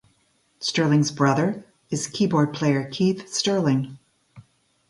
Sterling's 0.59 1.11
brother 1.11 1.63
is 1.91 2.07
keyboard 2.07 2.55
player 2.55 2.89
Keith 2.91 3.31
Sterling. 3.31 3.99